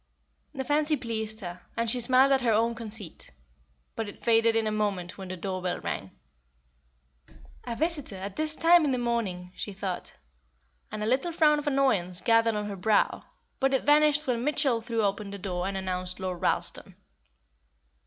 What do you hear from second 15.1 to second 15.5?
the